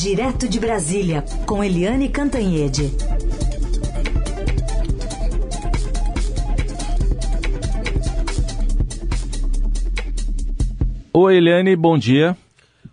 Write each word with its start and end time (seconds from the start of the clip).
Direto 0.00 0.48
de 0.48 0.60
Brasília, 0.60 1.24
com 1.44 1.64
Eliane 1.64 2.08
Cantanhede. 2.08 2.92
Oi, 11.12 11.36
Eliane, 11.36 11.74
bom 11.74 11.98
dia. 11.98 12.36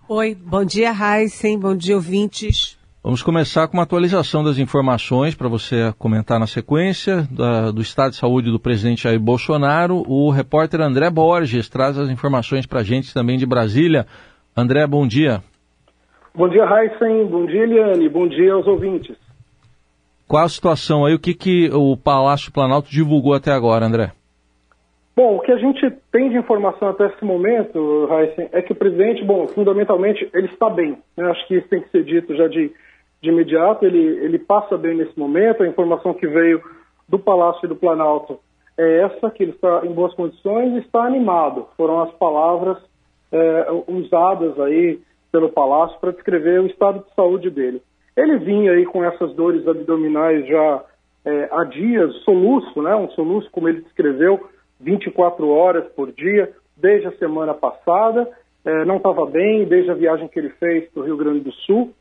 Oi, 0.10 0.34
bom 0.34 0.66
dia, 0.66 0.92
Heisen, 0.92 1.60
bom 1.60 1.76
dia, 1.76 1.96
ouvintes. 1.96 2.76
Vamos 3.04 3.22
começar 3.22 3.68
com 3.68 3.78
uma 3.78 3.84
atualização 3.84 4.44
das 4.44 4.58
informações 4.58 5.36
para 5.36 5.48
você 5.48 5.94
comentar 6.00 6.40
na 6.40 6.48
sequência 6.48 7.28
da, 7.30 7.70
do 7.70 7.84
estado 7.84 8.14
de 8.14 8.18
saúde 8.18 8.50
do 8.50 8.60
presidente 8.60 9.04
Jair 9.04 9.20
Bolsonaro. 9.20 10.04
O 10.08 10.32
repórter 10.32 10.82
André 10.82 11.08
Borges 11.12 11.70
traz 11.70 12.00
as 12.00 12.10
informações 12.10 12.66
para 12.66 12.80
a 12.80 12.84
gente 12.84 13.14
também 13.14 13.38
de 13.38 13.46
Brasília. 13.46 14.08
André, 14.58 14.88
bom 14.88 15.06
dia. 15.06 15.44
Bom 16.36 16.50
dia, 16.50 16.64
Heisen. 16.64 17.26
Bom 17.28 17.46
dia, 17.46 17.64
Eliane. 17.64 18.10
Bom 18.10 18.28
dia 18.28 18.54
aos 18.54 18.68
ouvintes. 18.68 19.16
Qual 20.28 20.44
a 20.44 20.50
situação 20.50 21.06
aí? 21.06 21.14
O 21.14 21.20
que, 21.20 21.34
que 21.34 21.70
o 21.72 21.96
Palácio 21.96 22.52
Planalto 22.52 22.90
divulgou 22.90 23.34
até 23.34 23.52
agora, 23.52 23.86
André? 23.86 24.12
Bom, 25.16 25.38
o 25.38 25.40
que 25.40 25.52
a 25.52 25.58
gente 25.58 25.90
tem 26.12 26.30
de 26.30 26.38
informação 26.38 26.90
até 26.90 27.08
esse 27.08 27.24
momento, 27.24 28.10
Heisen, 28.12 28.50
é 28.52 28.62
que 28.62 28.74
o 28.74 28.76
presidente, 28.76 29.24
bom, 29.24 29.48
fundamentalmente, 29.48 30.30
ele 30.34 30.48
está 30.48 30.70
bem. 30.70 30.98
Né? 31.16 31.26
Acho 31.30 31.48
que 31.48 31.56
isso 31.56 31.70
tem 31.70 31.82
que 31.82 31.90
ser 31.90 32.04
dito 32.04 32.36
já 32.36 32.48
de 32.48 32.74
de 33.26 33.30
imediato, 33.32 33.86
ele, 33.86 34.24
ele 34.24 34.38
passa 34.38 34.78
bem 34.78 34.96
nesse 34.96 35.18
momento. 35.18 35.64
A 35.64 35.68
informação 35.68 36.14
que 36.14 36.28
veio 36.28 36.62
do 37.10 37.18
Palácio 37.18 37.66
e 37.66 37.68
do 37.68 37.76
Planalto 37.76 38.40
é 38.78 39.00
essa, 39.02 39.32
que 39.32 39.44
ele 39.44 39.52
está 39.52 39.82
em 39.84 39.92
boas 39.92 40.14
condições 40.14 40.74
e 40.74 40.80
está 40.80 41.04
animado. 41.04 41.68
Foram 41.76 42.02
as 42.02 42.12
palavras 42.14 42.78
é, 43.32 43.68
usadas 43.88 44.60
aí 44.60 45.00
pelo 45.36 45.50
Palácio 45.50 46.00
para 46.00 46.14
descrever 46.14 46.62
o 46.62 46.68
estado 46.68 47.04
de 47.04 47.14
saúde 47.14 47.50
dele. 47.50 47.82
Ele 48.16 48.38
vinha 48.38 48.72
aí 48.72 48.86
com 48.86 49.04
essas 49.04 49.34
dores 49.34 49.68
abdominais 49.68 50.48
já 50.48 50.84
é, 51.26 51.50
há 51.52 51.66
dias, 51.66 52.16
soluço, 52.24 52.82
né? 52.82 52.96
Um 52.96 53.10
soluço, 53.10 53.52
como 53.52 53.68
ele 53.68 53.82
descreveu, 53.82 54.48
24 54.80 55.46
horas 55.50 55.86
por 55.94 56.10
dia, 56.14 56.54
desde 56.78 57.08
a 57.08 57.18
semana 57.18 57.54
passada. 57.54 58.30
É, 58.64 58.86
não 58.86 58.96
estava 58.96 59.26
bem, 59.26 59.66
desde 59.66 59.92
a 59.92 59.94
viagem 59.94 60.30
que 60.30 60.40
ele 60.40 60.52
fez 60.52 60.90
para 60.92 61.02
o 61.02 61.06
Rio 61.06 61.18
Grande 61.18 61.42
do 61.42 61.52
Sul 61.52 61.94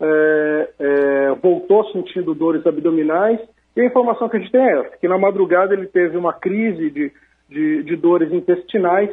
é, 0.00 0.70
é, 0.80 1.30
voltou 1.40 1.84
sentindo 1.92 2.34
dores 2.34 2.66
abdominais. 2.66 3.38
E 3.76 3.80
a 3.80 3.84
informação 3.84 4.28
que 4.28 4.36
a 4.36 4.40
gente 4.40 4.50
tem 4.50 4.60
é 4.60 4.80
essa, 4.80 4.96
que 4.96 5.06
na 5.06 5.16
madrugada 5.16 5.74
ele 5.74 5.86
teve 5.86 6.16
uma 6.16 6.32
crise 6.32 6.90
de, 6.90 7.12
de, 7.48 7.84
de 7.84 7.96
dores 7.96 8.32
intestinais 8.32 9.10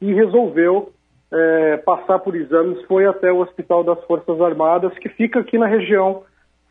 e 0.00 0.14
resolveu 0.14 0.92
é, 1.32 1.76
passar 1.78 2.18
por 2.20 2.34
exames, 2.34 2.82
foi 2.86 3.06
até 3.06 3.30
o 3.30 3.40
Hospital 3.40 3.84
das 3.84 4.02
Forças 4.04 4.40
Armadas, 4.40 4.96
que 4.98 5.08
fica 5.10 5.40
aqui 5.40 5.58
na 5.58 5.66
região 5.66 6.22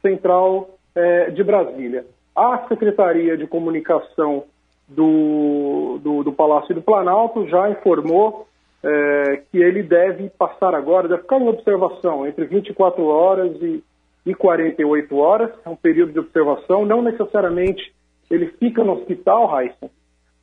central 0.01 0.69
é, 0.95 1.29
de 1.29 1.43
Brasília. 1.43 2.05
A 2.35 2.65
Secretaria 2.67 3.37
de 3.37 3.47
Comunicação 3.47 4.45
do, 4.87 5.99
do, 6.01 6.23
do 6.23 6.31
Palácio 6.31 6.73
do 6.73 6.81
Planalto 6.81 7.47
já 7.47 7.69
informou 7.69 8.47
é, 8.83 9.41
que 9.51 9.57
ele 9.57 9.83
deve 9.83 10.29
passar 10.29 10.73
agora, 10.73 11.07
deve 11.07 11.23
ficar 11.23 11.39
em 11.39 11.47
observação 11.47 12.25
entre 12.25 12.45
24 12.45 13.03
horas 13.05 13.55
e, 13.61 13.83
e 14.25 14.33
48 14.33 15.17
horas, 15.17 15.51
é 15.65 15.69
um 15.69 15.75
período 15.75 16.13
de 16.13 16.19
observação, 16.19 16.85
não 16.85 17.01
necessariamente 17.01 17.93
ele 18.29 18.47
fica 18.59 18.83
no 18.83 18.93
hospital, 18.93 19.47
Raíssa, 19.47 19.89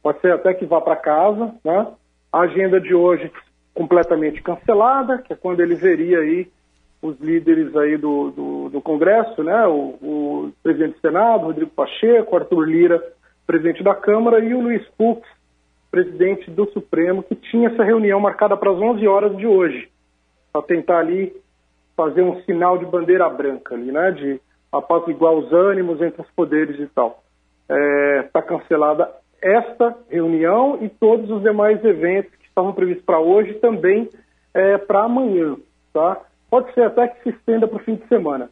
pode 0.03 0.21
ser 0.21 0.33
até 0.33 0.53
que 0.55 0.67
vá 0.67 0.81
para 0.81 0.97
casa, 0.97 1.55
né? 1.65 1.87
A 2.33 2.41
agenda 2.41 2.81
de 2.81 2.95
hoje 2.95 3.31
completamente 3.75 4.41
cancelada, 4.43 5.19
que 5.19 5.33
é 5.33 5.37
quando 5.37 5.61
ele 5.61 5.75
veria 5.75 6.21
aí 6.21 6.49
os 7.03 7.21
líderes 7.21 7.77
aí 7.77 7.99
do, 7.99 8.31
do, 8.31 8.69
do 8.71 8.81
Congresso, 8.81 9.43
né? 9.43 9.67
O, 9.67 9.99
o, 10.01 10.53
presidente 10.63 10.95
do 10.95 11.01
Senado, 11.01 11.47
Rodrigo 11.47 11.71
Pacheco, 11.71 12.37
Arthur 12.37 12.67
Lira, 12.67 13.03
presidente 13.47 13.83
da 13.83 13.95
Câmara, 13.95 14.43
e 14.43 14.55
o 14.55 14.61
Luiz 14.61 14.87
Fux, 14.97 15.21
presidente 15.91 16.51
do 16.51 16.67
Supremo, 16.71 17.23
que 17.23 17.35
tinha 17.35 17.69
essa 17.69 17.85
reunião 17.85 18.19
marcada 18.21 18.57
para 18.57 18.71
as 18.71 18.79
11 18.79 19.07
horas 19.07 19.37
de 19.37 19.47
hoje, 19.47 19.91
para 20.53 20.63
tentar 20.63 21.01
ali 21.01 21.35
fazer 21.95 22.23
um 22.23 22.41
sinal 22.43 22.79
de 22.79 22.87
bandeira 22.87 23.29
branca 23.29 23.75
ali, 23.75 23.93
né, 23.93 24.11
de 24.13 24.41
apaziguar 24.73 25.33
os 25.33 25.53
ânimos 25.53 26.01
entre 26.01 26.23
os 26.23 26.31
poderes 26.31 26.81
e 26.81 26.87
tal. 26.87 27.23
Está 27.63 27.77
é, 27.77 28.23
tá 28.33 28.43
cancelada 28.43 29.11
esta 29.43 29.95
reunião 30.09 30.79
e 30.81 30.89
todos 30.89 31.31
os 31.31 31.43
demais 31.43 31.85
eventos 31.85 32.44
estavam 32.55 32.73
previstos 32.73 33.05
para 33.05 33.19
hoje 33.19 33.55
também 33.55 34.09
é, 34.55 34.79
para 34.79 35.03
amanhã, 35.03 35.57
tá? 35.93 36.21
Pode 36.49 36.73
ser 36.73 36.85
até 36.85 37.09
que 37.09 37.23
se 37.25 37.31
estenda 37.31 37.67
para 37.67 37.77
o 37.77 37.85
fim 37.85 37.97
de 37.97 38.07
semana, 38.07 38.49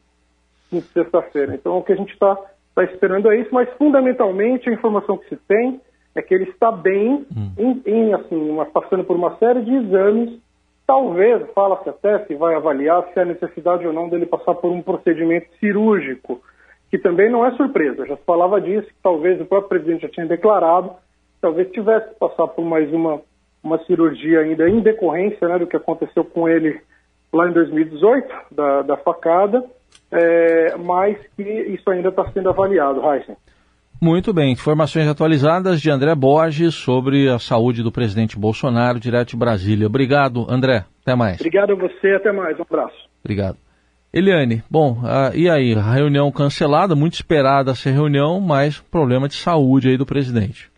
de 0.72 0.80
sexta-feira. 0.80 1.54
Então, 1.54 1.78
o 1.78 1.84
que 1.84 1.92
a 1.92 1.96
gente 1.96 2.12
está 2.12 2.36
tá 2.74 2.82
esperando 2.84 3.30
é 3.30 3.40
isso, 3.40 3.50
mas 3.52 3.68
fundamentalmente 3.78 4.68
a 4.68 4.72
informação 4.72 5.16
que 5.16 5.28
se 5.28 5.36
tem 5.36 5.80
é 6.14 6.20
que 6.20 6.34
ele 6.34 6.50
está 6.50 6.72
bem, 6.72 7.24
hum. 7.34 7.52
em, 7.56 7.82
em, 7.86 8.12
assim, 8.12 8.50
uma, 8.50 8.66
passando 8.66 9.04
por 9.04 9.16
uma 9.16 9.36
série 9.38 9.62
de 9.62 9.72
exames. 9.72 10.40
Talvez, 10.84 11.48
fala-se 11.54 11.88
até 11.88 12.26
se 12.26 12.34
vai 12.34 12.54
avaliar 12.54 13.06
se 13.12 13.20
há 13.20 13.24
necessidade 13.24 13.86
ou 13.86 13.92
não 13.92 14.08
dele 14.08 14.26
passar 14.26 14.54
por 14.56 14.70
um 14.72 14.82
procedimento 14.82 15.46
cirúrgico, 15.58 16.42
que 16.90 16.98
também 16.98 17.30
não 17.30 17.46
é 17.46 17.52
surpresa. 17.52 18.04
Já 18.04 18.16
se 18.16 18.24
falava 18.24 18.60
disso, 18.60 18.88
que 18.88 19.02
talvez 19.02 19.40
o 19.40 19.46
próprio 19.46 19.68
presidente 19.68 20.02
já 20.02 20.08
tinha 20.08 20.26
declarado, 20.26 20.92
talvez 21.40 21.70
tivesse 21.70 22.08
que 22.10 22.18
passar 22.18 22.48
por 22.48 22.64
mais 22.64 22.92
uma, 22.92 23.22
uma 23.62 23.78
cirurgia 23.84 24.40
ainda 24.40 24.68
em 24.68 24.80
decorrência 24.80 25.46
né, 25.48 25.58
do 25.58 25.66
que 25.66 25.76
aconteceu 25.76 26.24
com 26.24 26.48
ele 26.48 26.80
lá 27.32 27.48
em 27.48 27.52
2018, 27.52 28.28
da, 28.50 28.82
da 28.82 28.96
facada, 28.96 29.64
é, 30.10 30.76
mas 30.76 31.16
que 31.36 31.42
isso 31.42 31.88
ainda 31.90 32.10
está 32.10 32.30
sendo 32.32 32.50
avaliado, 32.50 33.00
Heisen. 33.00 33.36
Muito 34.00 34.32
bem, 34.32 34.52
informações 34.52 35.06
atualizadas 35.06 35.80
de 35.80 35.88
André 35.88 36.12
Borges 36.14 36.74
sobre 36.74 37.28
a 37.28 37.38
saúde 37.38 37.84
do 37.84 37.92
presidente 37.92 38.36
Bolsonaro, 38.36 38.98
direto 38.98 39.30
de 39.30 39.36
Brasília. 39.36 39.86
Obrigado, 39.86 40.44
André. 40.50 40.84
Até 41.02 41.14
mais. 41.14 41.36
Obrigado 41.36 41.72
a 41.72 41.76
você, 41.76 42.08
até 42.16 42.32
mais. 42.32 42.58
Um 42.58 42.62
abraço. 42.62 43.08
Obrigado. 43.24 43.56
Eliane, 44.12 44.62
bom, 44.68 44.98
uh, 45.04 45.34
e 45.34 45.48
aí? 45.48 45.72
A 45.74 45.92
reunião 45.94 46.30
cancelada, 46.32 46.96
muito 46.96 47.14
esperada 47.14 47.70
essa 47.70 47.90
reunião, 47.90 48.40
mas 48.40 48.80
problema 48.80 49.28
de 49.28 49.34
saúde 49.34 49.88
aí 49.88 49.96
do 49.96 50.04
presidente. 50.04 50.71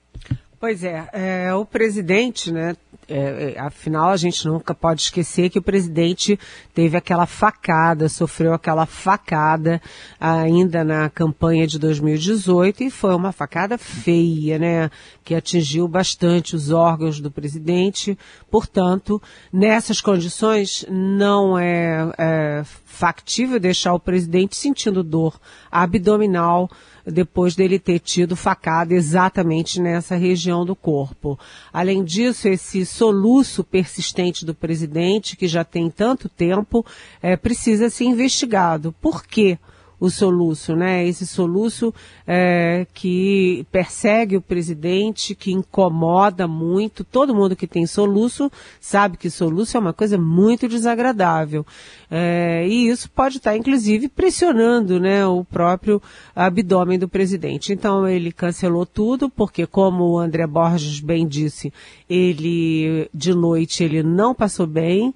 Pois 0.64 0.82
é, 0.82 1.06
é 1.12 1.54
o 1.54 1.66
presidente, 1.66 2.50
né, 2.50 2.74
é, 3.06 3.54
é, 3.54 3.60
afinal, 3.60 4.08
a 4.08 4.16
gente 4.16 4.46
nunca 4.46 4.74
pode 4.74 5.02
esquecer 5.02 5.50
que 5.50 5.58
o 5.58 5.62
presidente 5.62 6.38
teve 6.72 6.96
aquela 6.96 7.26
facada, 7.26 8.08
sofreu 8.08 8.54
aquela 8.54 8.86
facada 8.86 9.78
ainda 10.18 10.82
na 10.82 11.10
campanha 11.10 11.66
de 11.66 11.78
2018 11.78 12.84
e 12.84 12.90
foi 12.90 13.14
uma 13.14 13.30
facada 13.30 13.76
feia, 13.76 14.58
né? 14.58 14.90
Que 15.22 15.34
atingiu 15.34 15.86
bastante 15.86 16.56
os 16.56 16.70
órgãos 16.70 17.20
do 17.20 17.30
presidente. 17.30 18.16
Portanto, 18.50 19.20
nessas 19.52 20.00
condições, 20.00 20.86
não 20.88 21.58
é, 21.58 22.10
é 22.16 22.62
factível 22.64 23.60
deixar 23.60 23.92
o 23.92 24.00
presidente 24.00 24.56
sentindo 24.56 25.02
dor 25.02 25.38
abdominal 25.70 26.70
depois 27.06 27.54
dele 27.54 27.78
ter 27.78 27.98
tido 27.98 28.34
facada 28.34 28.94
exatamente 28.94 29.80
nessa 29.80 30.16
região 30.16 30.64
do 30.64 30.74
corpo. 30.74 31.38
Além 31.72 32.02
disso, 32.02 32.48
esse 32.48 32.86
soluço 32.86 33.62
persistente 33.62 34.44
do 34.44 34.54
presidente, 34.54 35.36
que 35.36 35.46
já 35.46 35.64
tem 35.64 35.90
tanto 35.90 36.28
tempo, 36.28 36.84
é, 37.22 37.36
precisa 37.36 37.90
ser 37.90 38.04
investigado. 38.04 38.94
Por 39.00 39.24
quê? 39.26 39.58
O 40.04 40.10
soluço, 40.10 40.76
né? 40.76 41.06
Esse 41.06 41.26
soluço 41.26 41.92
é, 42.26 42.86
que 42.92 43.66
persegue 43.72 44.36
o 44.36 44.42
presidente, 44.42 45.34
que 45.34 45.50
incomoda 45.50 46.46
muito. 46.46 47.02
Todo 47.02 47.34
mundo 47.34 47.56
que 47.56 47.66
tem 47.66 47.86
soluço 47.86 48.52
sabe 48.78 49.16
que 49.16 49.30
soluço 49.30 49.78
é 49.78 49.80
uma 49.80 49.94
coisa 49.94 50.18
muito 50.18 50.68
desagradável. 50.68 51.64
É, 52.10 52.66
e 52.68 52.88
isso 52.88 53.10
pode 53.10 53.38
estar, 53.38 53.56
inclusive, 53.56 54.08
pressionando 54.08 55.00
né, 55.00 55.26
o 55.26 55.42
próprio 55.42 56.02
abdômen 56.36 56.98
do 56.98 57.08
presidente. 57.08 57.72
Então 57.72 58.06
ele 58.06 58.30
cancelou 58.30 58.84
tudo, 58.84 59.30
porque 59.30 59.66
como 59.66 60.04
o 60.04 60.18
André 60.18 60.46
Borges 60.46 61.00
bem 61.00 61.26
disse, 61.26 61.72
ele 62.10 63.08
de 63.14 63.32
noite 63.32 63.82
ele 63.82 64.02
não 64.02 64.34
passou 64.34 64.66
bem 64.66 65.14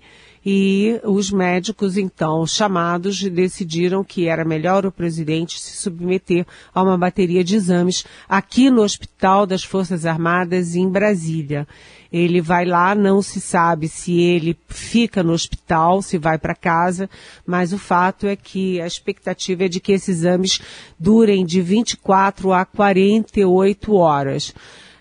e 0.50 0.98
os 1.04 1.30
médicos, 1.30 1.98
então, 1.98 2.46
chamados, 2.46 3.22
decidiram 3.22 4.02
que 4.02 4.28
era 4.28 4.46
melhor 4.46 4.86
o 4.86 4.90
presidente 4.90 5.60
se 5.60 5.76
submeter 5.76 6.46
a 6.74 6.82
uma 6.82 6.96
bateria 6.96 7.44
de 7.44 7.54
exames 7.54 8.06
aqui 8.26 8.70
no 8.70 8.80
Hospital 8.80 9.44
das 9.44 9.62
Forças 9.62 10.06
Armadas 10.06 10.74
em 10.74 10.88
Brasília. 10.88 11.68
Ele 12.10 12.40
vai 12.40 12.64
lá, 12.64 12.94
não 12.94 13.20
se 13.20 13.42
sabe 13.42 13.88
se 13.88 14.18
ele 14.18 14.56
fica 14.68 15.22
no 15.22 15.34
hospital, 15.34 16.00
se 16.00 16.16
vai 16.16 16.38
para 16.38 16.54
casa, 16.54 17.10
mas 17.46 17.74
o 17.74 17.78
fato 17.78 18.26
é 18.26 18.34
que 18.34 18.80
a 18.80 18.86
expectativa 18.86 19.66
é 19.66 19.68
de 19.68 19.80
que 19.80 19.92
esses 19.92 20.20
exames 20.20 20.62
durem 20.98 21.44
de 21.44 21.60
24 21.60 22.54
a 22.54 22.64
48 22.64 23.92
horas 23.94 24.54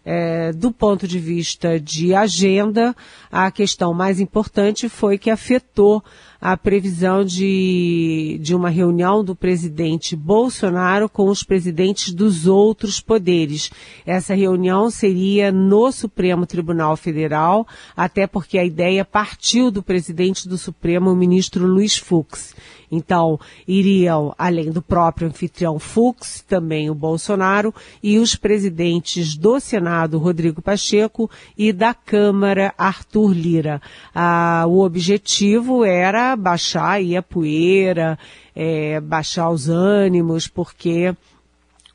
é, 0.10 0.54
do 0.54 0.72
ponto 0.72 1.06
de 1.06 1.20
vista 1.20 1.78
de 1.78 2.16
agenda, 2.16 2.96
a 3.30 3.52
questão 3.52 3.94
mais 3.94 4.22
importante 4.22 4.88
foi 4.88 5.18
que 5.18 5.30
afetou 5.30 6.02
a 6.40 6.56
previsão 6.56 7.26
de, 7.26 8.40
de 8.42 8.56
uma 8.56 8.70
reunião 8.70 9.22
do 9.22 9.36
presidente 9.36 10.16
Bolsonaro 10.16 11.10
com 11.10 11.28
os 11.28 11.44
presidentes 11.44 12.14
dos 12.14 12.48
outros 12.48 13.02
poderes. 13.02 13.70
Essa 14.06 14.34
reunião 14.34 14.90
seria 14.90 15.52
no 15.52 15.92
Supremo 15.92 16.46
Tribunal 16.46 16.96
Federal, 16.96 17.68
até 17.94 18.26
porque 18.26 18.58
a 18.58 18.64
ideia 18.64 19.04
partiu 19.04 19.70
do 19.70 19.84
presidente 19.84 20.48
do 20.48 20.58
Supremo, 20.58 21.12
o 21.12 21.16
ministro 21.18 21.68
Luiz 21.68 21.98
Fux. 21.98 22.56
Então, 22.92 23.40
iriam, 23.68 24.34
além 24.38 24.72
do 24.72 24.82
próprio 24.82 25.28
anfitrião 25.28 25.78
Fux, 25.78 26.44
também 26.48 26.90
o 26.90 26.96
Bolsonaro 26.96 27.74
e 28.02 28.18
os 28.18 28.36
presidentes 28.36 29.36
do 29.36 29.60
Senado, 29.60 30.18
Rodrigo 30.18 30.62
Pacheco, 30.62 31.30
e 31.58 31.74
da 31.74 31.94
Câmara, 31.94 32.74
Arthur 32.78 33.34
Lira. 33.34 33.82
Ah, 34.16 34.66
o 34.68 34.80
objetivo 34.80 35.84
era 35.84 36.36
baixar 36.36 37.00
a 37.18 37.22
poeira, 37.22 38.18
é, 38.56 39.00
baixar 39.02 39.50
os 39.50 39.68
ânimos, 39.70 40.48
porque 40.48 41.14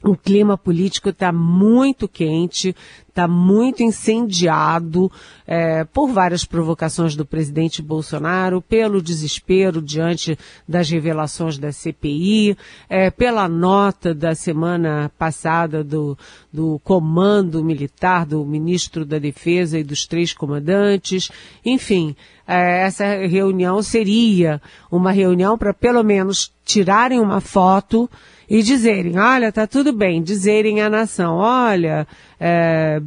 o 0.02 0.16
clima 0.16 0.58
político 0.58 1.10
está 1.10 1.32
muito 1.32 2.08
quente, 2.08 2.74
está 3.08 3.28
muito 3.28 3.82
incendiado 3.82 5.12
é, 5.46 5.84
por 5.84 6.08
várias 6.08 6.44
provocações 6.44 7.14
do 7.14 7.26
presidente 7.26 7.82
Bolsonaro, 7.82 8.62
pelo 8.62 9.02
desespero 9.02 9.82
diante 9.82 10.36
das 10.66 10.88
revelações 10.90 11.58
da 11.58 11.70
CPI, 11.70 12.56
é, 12.88 13.10
pela 13.10 13.46
nota 13.48 14.14
da 14.14 14.34
semana 14.34 15.10
passada 15.18 15.84
do, 15.84 16.16
do 16.50 16.80
comando 16.82 17.62
militar, 17.62 18.24
do 18.24 18.44
ministro 18.44 19.04
da 19.04 19.18
Defesa 19.18 19.78
e 19.78 19.84
dos 19.84 20.06
três 20.06 20.32
comandantes. 20.32 21.30
Enfim, 21.64 22.16
é, 22.48 22.86
essa 22.86 23.04
reunião 23.04 23.82
seria 23.82 24.60
uma 24.90 25.12
reunião 25.12 25.56
para 25.58 25.74
pelo 25.74 26.02
menos 26.02 26.50
tirarem 26.64 27.20
uma 27.20 27.40
foto 27.40 28.08
e 28.48 28.62
dizerem, 28.62 29.18
olha, 29.18 29.52
tá 29.52 29.66
tudo 29.66 29.92
bem, 29.92 30.22
dizerem 30.22 30.80
à 30.80 30.90
nação, 30.90 31.36
olha, 31.36 32.06
é, 32.38 33.00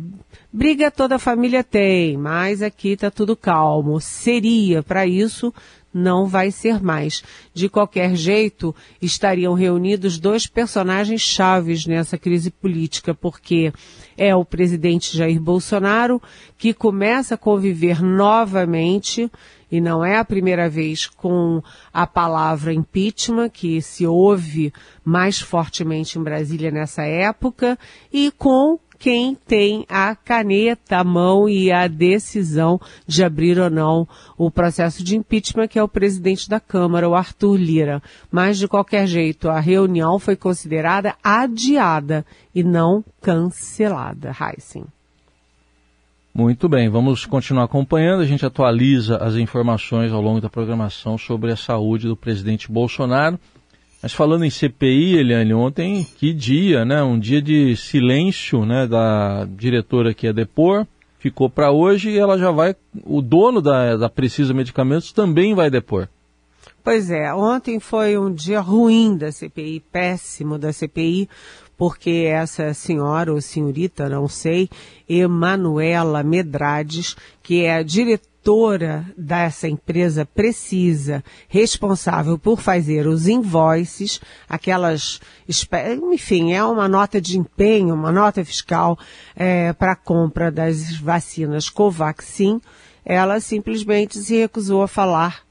briga 0.51 0.89
toda 0.89 1.15
a 1.15 1.19
família 1.19 1.63
tem, 1.63 2.17
mas 2.17 2.61
aqui 2.61 2.95
tá 2.95 3.11
tudo 3.11 3.35
calmo. 3.35 3.99
Seria 3.99 4.81
para 4.81 5.05
isso, 5.05 5.53
não 5.95 6.27
vai 6.27 6.51
ser 6.51 6.83
mais. 6.83 7.23
De 7.53 7.69
qualquer 7.69 8.13
jeito, 8.15 8.75
estariam 9.01 9.53
reunidos 9.53 10.19
dois 10.19 10.45
personagens 10.45 11.21
chaves 11.21 11.85
nessa 11.85 12.17
crise 12.17 12.51
política, 12.51 13.15
porque 13.15 13.71
é 14.17 14.35
o 14.35 14.43
presidente 14.43 15.15
Jair 15.15 15.39
Bolsonaro, 15.39 16.21
que 16.57 16.73
começa 16.73 17.35
a 17.35 17.37
conviver 17.37 18.03
novamente 18.03 19.31
e 19.71 19.81
não 19.81 20.05
é 20.05 20.17
a 20.17 20.25
primeira 20.25 20.69
vez 20.69 21.07
com 21.07 21.61
a 21.91 22.05
palavra 22.05 22.73
impeachment, 22.73 23.49
que 23.49 23.81
se 23.81 24.05
ouve 24.05 24.71
mais 25.03 25.39
fortemente 25.39 26.19
em 26.19 26.23
Brasília 26.23 26.71
nessa 26.71 27.03
época, 27.03 27.77
e 28.11 28.31
com 28.31 28.79
quem 28.97 29.35
tem 29.35 29.85
a 29.89 30.15
caneta, 30.15 30.97
a 30.97 31.03
mão 31.03 31.47
e 31.47 31.71
a 31.71 31.87
decisão 31.87 32.79
de 33.05 33.23
abrir 33.23 33.59
ou 33.59 33.69
não 33.69 34.07
o 34.37 34.49
processo 34.49 35.03
de 35.03 35.15
impeachment, 35.15 35.67
que 35.67 35.79
é 35.79 35.83
o 35.83 35.87
presidente 35.87 36.49
da 36.49 36.59
Câmara, 36.59 37.09
o 37.09 37.15
Arthur 37.15 37.57
Lira. 37.57 38.01
Mas, 38.31 38.57
de 38.57 38.67
qualquer 38.67 39.07
jeito, 39.07 39.49
a 39.49 39.59
reunião 39.59 40.19
foi 40.19 40.35
considerada 40.35 41.15
adiada 41.23 42.25
e 42.53 42.63
não 42.63 43.03
cancelada. 43.21 44.35
Heissing. 44.39 44.85
Muito 46.33 46.67
bem, 46.67 46.89
vamos 46.89 47.25
continuar 47.25 47.63
acompanhando. 47.63 48.21
A 48.21 48.25
gente 48.25 48.45
atualiza 48.45 49.15
as 49.17 49.35
informações 49.35 50.11
ao 50.11 50.21
longo 50.21 50.41
da 50.41 50.49
programação 50.49 51.17
sobre 51.17 51.49
a 51.49 51.55
saúde 51.55 52.09
do 52.09 52.17
presidente 52.17 52.69
Bolsonaro. 52.69 53.39
Mas 54.05 54.13
falando 54.13 54.45
em 54.45 54.51
CPI, 54.51 55.17
Eliane, 55.17 55.51
ontem, 55.55 56.05
que 56.19 56.31
dia, 56.31 56.85
né? 56.85 57.01
Um 57.01 57.17
dia 57.17 57.41
de 57.41 57.75
silêncio, 57.75 58.63
né? 58.63 58.85
Da 58.85 59.45
diretora 59.45 60.13
que 60.13 60.27
ia 60.27 60.31
depor, 60.31 60.85
ficou 61.17 61.49
para 61.49 61.71
hoje 61.71 62.11
e 62.11 62.19
ela 62.19 62.37
já 62.37 62.51
vai. 62.51 62.75
O 63.03 63.19
dono 63.19 63.63
da, 63.63 63.97
da 63.97 64.07
Precisa 64.07 64.53
Medicamentos 64.53 65.11
também 65.11 65.55
vai 65.55 65.71
depor. 65.71 66.07
Pois 66.83 67.09
é, 67.09 67.33
ontem 67.33 67.79
foi 67.79 68.15
um 68.15 68.31
dia 68.31 68.59
ruim 68.59 69.17
da 69.17 69.31
CPI, 69.31 69.79
péssimo 69.91 70.59
da 70.59 70.71
CPI, 70.71 71.27
porque 71.75 72.27
essa 72.29 72.75
senhora 72.75 73.33
ou 73.33 73.41
senhorita, 73.41 74.07
não 74.07 74.27
sei, 74.27 74.69
Emanuela 75.09 76.21
Medrades, 76.21 77.17
que 77.41 77.65
é 77.65 77.77
a 77.77 77.81
diretora 77.81 78.34
dessa 79.17 79.67
empresa 79.67 80.25
precisa, 80.25 81.23
responsável 81.47 82.37
por 82.37 82.61
fazer 82.61 83.07
os 83.07 83.27
invoices, 83.27 84.21
aquelas, 84.47 85.19
enfim, 86.13 86.53
é 86.53 86.63
uma 86.63 86.87
nota 86.87 87.19
de 87.19 87.39
empenho, 87.39 87.95
uma 87.95 88.11
nota 88.11 88.45
fiscal 88.45 88.99
é, 89.35 89.73
para 89.73 89.93
a 89.93 89.95
compra 89.95 90.51
das 90.51 90.95
vacinas 90.97 91.69
Covaxin, 91.69 92.61
ela 93.03 93.39
simplesmente 93.39 94.19
se 94.19 94.37
recusou 94.37 94.83
a 94.83 94.87
falar, 94.87 95.41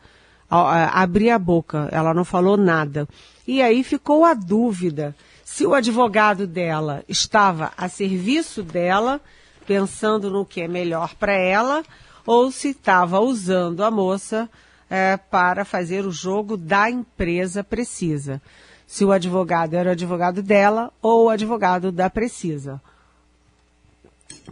a 0.48 1.02
abrir 1.02 1.30
a 1.30 1.38
boca, 1.38 1.88
ela 1.90 2.14
não 2.14 2.24
falou 2.24 2.56
nada. 2.56 3.08
E 3.46 3.60
aí 3.60 3.82
ficou 3.82 4.24
a 4.24 4.34
dúvida 4.34 5.16
se 5.44 5.66
o 5.66 5.74
advogado 5.74 6.46
dela 6.46 7.04
estava 7.08 7.72
a 7.76 7.88
serviço 7.88 8.62
dela, 8.62 9.20
pensando 9.66 10.30
no 10.30 10.44
que 10.44 10.60
é 10.60 10.68
melhor 10.68 11.14
para 11.14 11.32
ela, 11.32 11.82
ou 12.26 12.50
se 12.50 12.70
estava 12.70 13.20
usando 13.20 13.82
a 13.82 13.90
moça 13.90 14.48
é, 14.88 15.16
para 15.16 15.64
fazer 15.64 16.06
o 16.06 16.10
jogo 16.10 16.56
da 16.56 16.90
empresa 16.90 17.62
precisa. 17.62 18.40
Se 18.86 19.04
o 19.04 19.12
advogado 19.12 19.74
era 19.74 19.88
o 19.88 19.92
advogado 19.92 20.42
dela 20.42 20.92
ou 21.00 21.26
o 21.26 21.28
advogado 21.30 21.90
da 21.90 22.08
precisa. 22.10 22.80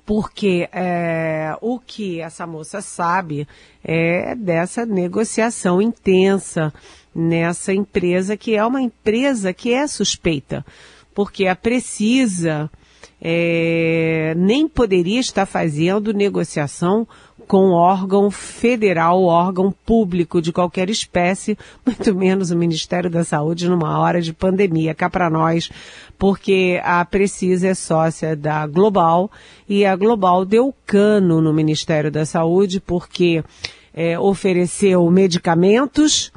Porque 0.06 0.68
é, 0.72 1.56
o 1.60 1.78
que 1.78 2.20
essa 2.20 2.46
moça 2.46 2.80
sabe 2.80 3.46
é 3.84 4.34
dessa 4.34 4.86
negociação 4.86 5.80
intensa 5.82 6.72
nessa 7.14 7.74
empresa, 7.74 8.36
que 8.36 8.56
é 8.56 8.64
uma 8.64 8.80
empresa 8.80 9.52
que 9.52 9.72
é 9.72 9.86
suspeita 9.86 10.64
porque 11.14 11.46
a 11.46 11.56
Precisa 11.56 12.70
é, 13.20 14.34
nem 14.36 14.68
poderia 14.68 15.20
estar 15.20 15.46
fazendo 15.46 16.12
negociação 16.12 17.06
com 17.52 17.72
órgão 17.72 18.30
federal, 18.30 19.24
órgão 19.24 19.70
público 19.84 20.40
de 20.40 20.50
qualquer 20.50 20.88
espécie, 20.88 21.58
muito 21.84 22.14
menos 22.14 22.50
o 22.50 22.56
Ministério 22.56 23.10
da 23.10 23.24
Saúde 23.24 23.68
numa 23.68 23.98
hora 23.98 24.22
de 24.22 24.32
pandemia, 24.32 24.94
cá 24.94 25.10
para 25.10 25.28
nós, 25.28 25.70
porque 26.18 26.80
a 26.82 27.04
Precisa 27.04 27.68
é 27.68 27.74
sócia 27.74 28.34
da 28.34 28.66
Global 28.66 29.30
e 29.68 29.84
a 29.84 29.94
Global 29.94 30.46
deu 30.46 30.74
cano 30.86 31.42
no 31.42 31.52
Ministério 31.52 32.10
da 32.10 32.24
Saúde 32.24 32.80
porque 32.80 33.44
é, 33.92 34.18
ofereceu 34.18 35.06
medicamentos 35.10 36.32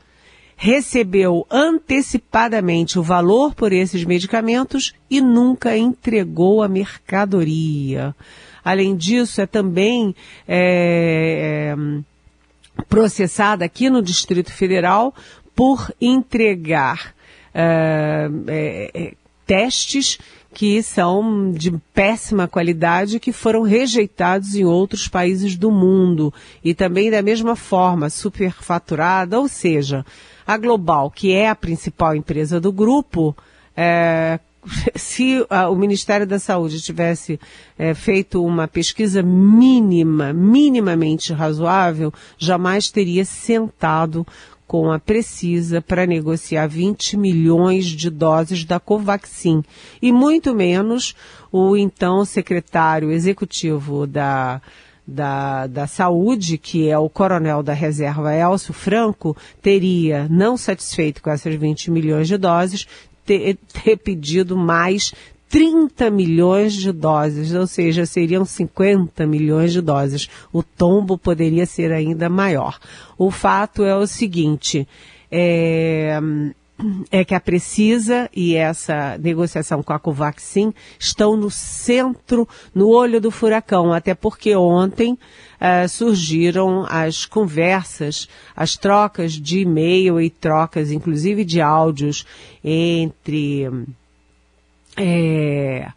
recebeu 0.55 1.45
antecipadamente 1.51 2.97
o 2.97 3.03
valor 3.03 3.53
por 3.53 3.74
esses 3.74 4.03
medicamentos 4.05 4.93
e 5.09 5.21
nunca 5.21 5.77
entregou 5.77 6.63
a 6.63 6.67
mercadoria. 6.67 8.15
Além 8.63 8.95
disso, 8.95 9.41
é 9.41 9.45
também 9.45 10.15
é, 10.47 11.75
é, 11.75 12.83
processada 12.88 13.65
aqui 13.65 13.89
no 13.89 14.01
Distrito 14.01 14.51
Federal 14.51 15.13
por 15.55 15.93
entregar 16.01 17.13
é, 17.53 18.29
é, 18.47 18.91
é 18.93 19.13
testes 19.45 20.17
que 20.55 20.81
são 20.81 21.51
de 21.51 21.69
péssima 21.93 22.47
qualidade 22.47 23.19
que 23.19 23.33
foram 23.33 23.62
rejeitados 23.62 24.55
em 24.55 24.63
outros 24.63 25.07
países 25.07 25.57
do 25.57 25.69
mundo 25.69 26.33
e 26.63 26.74
também 26.74 27.12
da 27.12 27.21
mesma 27.21 27.57
forma 27.57 28.09
superfaturada, 28.09 29.38
ou 29.38 29.50
seja, 29.50 30.05
a 30.45 30.57
Global, 30.57 31.09
que 31.09 31.33
é 31.33 31.49
a 31.49 31.55
principal 31.55 32.15
empresa 32.15 32.59
do 32.59 32.71
grupo, 32.71 33.35
é, 33.75 34.39
se 34.95 35.45
a, 35.49 35.69
o 35.69 35.75
Ministério 35.75 36.25
da 36.25 36.39
Saúde 36.39 36.81
tivesse 36.81 37.39
é, 37.77 37.93
feito 37.93 38.43
uma 38.43 38.67
pesquisa 38.67 39.21
mínima, 39.21 40.33
minimamente 40.33 41.33
razoável, 41.33 42.13
jamais 42.37 42.89
teria 42.89 43.25
sentado 43.25 44.25
com 44.67 44.91
a 44.91 44.99
Precisa 44.99 45.81
para 45.81 46.07
negociar 46.07 46.67
20 46.67 47.17
milhões 47.17 47.85
de 47.85 48.09
doses 48.09 48.65
da 48.65 48.79
Covaxin. 48.79 49.63
E 50.01 50.11
muito 50.11 50.55
menos 50.55 51.15
o 51.51 51.77
então 51.77 52.25
secretário 52.25 53.11
executivo 53.11 54.07
da 54.07 54.61
da, 55.07 55.67
da 55.67 55.88
Saúde, 55.88 56.57
que 56.57 56.89
é 56.89 56.97
o 56.97 57.09
coronel 57.09 57.62
da 57.62 57.74
reserva 57.74 58.33
Elcio 58.33 58.74
Franco, 58.74 59.35
teria, 59.62 60.27
não 60.29 60.57
satisfeito 60.57 61.21
com 61.21 61.29
essas 61.29 61.53
20 61.55 61.91
milhões 61.91 62.27
de 62.27 62.38
doses, 62.38 62.88
ter, 63.25 63.57
ter 63.83 63.97
pedido 63.97 64.57
mais 64.57 65.13
30 65.50 66.09
milhões 66.09 66.74
de 66.74 66.91
doses, 66.91 67.53
ou 67.53 67.67
seja, 67.67 68.05
seriam 68.05 68.43
50 68.43 69.25
milhões 69.25 69.71
de 69.71 69.81
doses. 69.81 70.27
O 70.51 70.63
tombo 70.63 71.17
poderia 71.17 71.65
ser 71.65 71.91
ainda 71.91 72.27
maior. 72.27 72.79
O 73.17 73.29
fato 73.31 73.83
é 73.83 73.95
o 73.95 74.07
seguinte, 74.07 74.88
é, 75.31 76.19
é 77.10 77.24
que 77.24 77.34
a 77.34 77.39
Precisa 77.39 78.29
e 78.36 78.55
essa 78.55 79.17
negociação 79.17 79.82
com 79.82 79.94
a 79.94 80.00
Covaxin 80.00 80.74
estão 81.00 81.38
no 81.38 81.50
centro, 81.50 82.48
no 82.74 82.89
olho 82.89 83.22
do 83.22 83.32
furacão, 83.32 83.94
até 83.94 84.13
porque 84.13 84.55
ontem 84.55 85.13
uh, 85.13 85.88
surgiram 85.88 86.86
as 86.89 87.25
conversas, 87.25 88.27
as 88.55 88.75
trocas 88.75 89.34
de 89.34 89.60
e-mail 89.60 90.20
e 90.20 90.29
trocas, 90.29 90.91
inclusive 90.91 91.46
de 91.46 91.62
áudios, 91.62 92.25
entre. 92.63 93.70
É, 94.98 95.89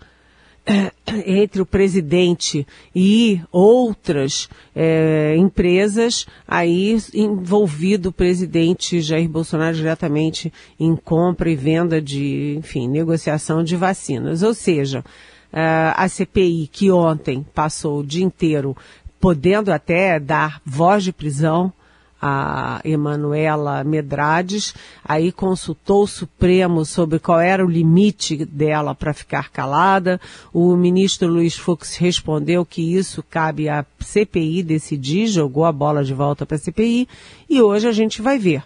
entre 1.26 1.60
o 1.60 1.66
presidente 1.66 2.66
e 2.94 3.40
outras 3.50 4.48
é, 4.74 5.34
empresas, 5.36 6.26
aí 6.46 6.96
envolvido 7.14 8.10
o 8.10 8.12
presidente 8.12 9.00
Jair 9.00 9.28
Bolsonaro 9.28 9.76
diretamente 9.76 10.52
em 10.78 10.94
compra 10.94 11.50
e 11.50 11.56
venda 11.56 12.00
de, 12.00 12.56
enfim, 12.58 12.88
negociação 12.88 13.64
de 13.64 13.76
vacinas. 13.76 14.42
Ou 14.42 14.54
seja, 14.54 15.04
a 15.50 16.06
CPI 16.08 16.68
que 16.70 16.90
ontem 16.90 17.44
passou 17.54 18.00
o 18.00 18.06
dia 18.06 18.24
inteiro 18.24 18.76
podendo 19.18 19.72
até 19.72 20.20
dar 20.20 20.60
voz 20.64 21.02
de 21.02 21.12
prisão 21.12 21.72
a 22.20 22.80
Emanuela 22.84 23.84
Medrades, 23.84 24.74
aí 25.04 25.30
consultou 25.30 26.02
o 26.02 26.08
Supremo 26.08 26.84
sobre 26.84 27.18
qual 27.18 27.40
era 27.40 27.64
o 27.64 27.70
limite 27.70 28.44
dela 28.44 28.94
para 28.94 29.14
ficar 29.14 29.50
calada. 29.50 30.20
O 30.52 30.74
ministro 30.76 31.28
Luiz 31.28 31.56
Fux 31.56 31.96
respondeu 31.96 32.64
que 32.66 32.96
isso 32.96 33.22
cabe 33.22 33.68
à 33.68 33.84
CPI 34.00 34.62
decidir, 34.62 35.28
jogou 35.28 35.64
a 35.64 35.72
bola 35.72 36.04
de 36.04 36.14
volta 36.14 36.44
para 36.44 36.56
a 36.56 36.60
CPI, 36.60 37.08
e 37.48 37.62
hoje 37.62 37.86
a 37.86 37.92
gente 37.92 38.20
vai 38.20 38.38
ver 38.38 38.64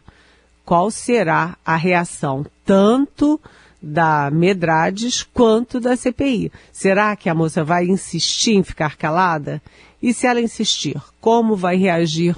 qual 0.65 0.91
será 0.91 1.57
a 1.65 1.77
reação 1.77 2.47
tanto 2.65 3.41
da 3.83 4.31
Medrades 4.31 5.23
quanto 5.23 5.81
da 5.81 5.97
CPI. 5.97 6.53
Será 6.73 7.17
que 7.17 7.29
a 7.29 7.35
moça 7.35 7.65
vai 7.65 7.85
insistir 7.87 8.53
em 8.53 8.63
ficar 8.63 8.97
calada? 8.97 9.61
E 10.01 10.15
se 10.15 10.27
ela 10.27 10.41
insistir, 10.41 11.01
como 11.21 11.57
vai 11.57 11.77
reagir 11.77 12.37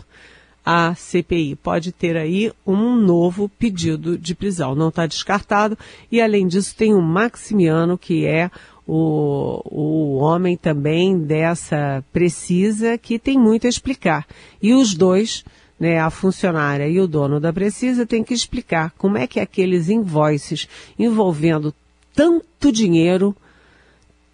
a 0.64 0.94
CPI. 0.94 1.56
Pode 1.56 1.92
ter 1.92 2.16
aí 2.16 2.50
um 2.66 2.97
novo 2.97 3.49
pedido 3.49 4.16
de 4.16 4.35
prisão. 4.35 4.75
Não 4.75 4.88
está 4.88 5.06
descartado. 5.06 5.76
E 6.11 6.21
além 6.21 6.47
disso, 6.47 6.75
tem 6.75 6.94
o 6.94 7.02
Maximiano, 7.02 7.99
que 7.99 8.25
é 8.25 8.50
o, 8.87 9.61
o 9.64 10.16
homem 10.16 10.56
também 10.56 11.18
dessa 11.18 12.02
precisa, 12.12 12.97
que 12.97 13.18
tem 13.18 13.38
muito 13.38 13.66
a 13.66 13.71
explicar. 13.71 14.26
E 14.62 14.73
os 14.73 14.94
dois, 14.94 15.44
né, 15.78 15.99
a 15.99 16.11
funcionária 16.11 16.88
e 16.88 16.99
o 16.99 17.06
dono 17.06 17.38
da 17.38 17.52
precisa, 17.52 18.06
tem 18.06 18.25
que 18.25 18.35
explicar 18.35 18.92
como 18.97 19.18
é 19.18 19.26
que 19.26 19.40
aqueles 19.40 19.88
invoices 19.88 20.68
envolvendo 20.99 21.75
tanto 22.14 22.73
dinheiro 22.73 23.37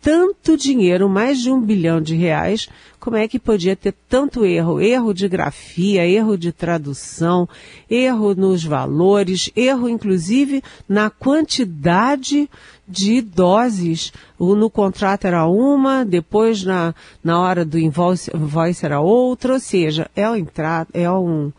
tanto 0.01 0.57
dinheiro, 0.57 1.09
mais 1.09 1.41
de 1.41 1.51
um 1.51 1.61
bilhão 1.61 2.01
de 2.01 2.15
reais, 2.15 2.69
como 2.99 3.17
é 3.17 3.29
que 3.29 3.39
podia 3.39 3.77
ter 3.77 3.95
tanto 4.09 4.45
erro? 4.45 4.81
Erro 4.81 5.13
de 5.13 5.29
grafia, 5.29 6.07
erro 6.07 6.37
de 6.37 6.53
tradução, 6.53 7.49
erro 7.89 8.35
nos 8.35 8.65
valores, 8.65 9.51
erro 9.55 9.89
inclusive 9.89 10.63
na 10.89 11.11
quantidade 11.11 12.49
de 12.87 13.21
doses. 13.21 14.13
No 14.39 14.71
contrato 14.71 15.27
era 15.27 15.47
uma, 15.47 16.05
depois 16.05 16.65
na, 16.65 16.95
na 17.23 17.39
hora 17.41 17.65
do 17.65 17.79
invoice, 17.79 18.31
invoice 18.35 18.85
era 18.85 19.01
outra, 19.01 19.55
ou 19.55 19.61
seja, 19.61 20.11
é 20.17 20.29
um, 20.31 20.47
é 20.93 21.11
um, 21.11 21.53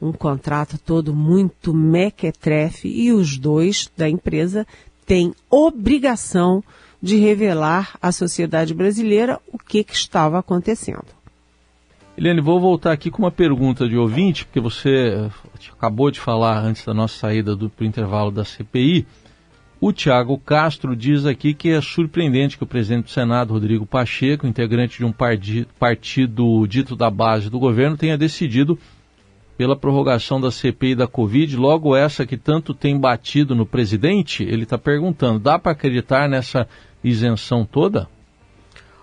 um 0.00 0.12
contrato 0.12 0.78
todo 0.78 1.14
muito 1.14 1.74
mequetrefe 1.74 2.88
e 2.88 3.12
os 3.12 3.36
dois 3.36 3.90
da 3.96 4.08
empresa 4.08 4.66
têm 5.06 5.34
obrigação 5.48 6.60
de 6.60 6.89
revelar 7.16 7.96
à 8.00 8.12
sociedade 8.12 8.74
brasileira 8.74 9.40
o 9.52 9.58
que, 9.58 9.82
que 9.82 9.94
estava 9.94 10.38
acontecendo. 10.38 11.06
Eliane, 12.16 12.40
vou 12.40 12.60
voltar 12.60 12.92
aqui 12.92 13.10
com 13.10 13.22
uma 13.22 13.30
pergunta 13.30 13.88
de 13.88 13.96
ouvinte, 13.96 14.44
porque 14.44 14.60
você 14.60 14.90
eh, 15.08 15.30
acabou 15.72 16.10
de 16.10 16.20
falar 16.20 16.58
antes 16.58 16.84
da 16.84 16.92
nossa 16.92 17.16
saída 17.16 17.56
do 17.56 17.72
intervalo 17.80 18.30
da 18.30 18.44
CPI. 18.44 19.06
O 19.80 19.94
Tiago 19.94 20.36
Castro 20.36 20.94
diz 20.94 21.24
aqui 21.24 21.54
que 21.54 21.70
é 21.70 21.80
surpreendente 21.80 22.58
que 22.58 22.64
o 22.64 22.66
presidente 22.66 23.04
do 23.04 23.10
Senado, 23.10 23.54
Rodrigo 23.54 23.86
Pacheco, 23.86 24.46
integrante 24.46 24.98
de 24.98 25.06
um 25.06 25.14
partido 25.78 26.66
dito 26.66 26.94
da 26.94 27.08
base 27.08 27.48
do 27.48 27.58
governo, 27.58 27.96
tenha 27.96 28.18
decidido 28.18 28.78
pela 29.60 29.76
prorrogação 29.76 30.40
da 30.40 30.50
CPI 30.50 30.94
da 30.94 31.06
Covid, 31.06 31.54
logo 31.54 31.94
essa 31.94 32.24
que 32.24 32.38
tanto 32.38 32.72
tem 32.72 32.98
batido 32.98 33.54
no 33.54 33.66
presidente. 33.66 34.42
Ele 34.42 34.62
está 34.62 34.78
perguntando: 34.78 35.38
dá 35.38 35.58
para 35.58 35.72
acreditar 35.72 36.26
nessa 36.30 36.66
isenção 37.04 37.66
toda? 37.66 38.08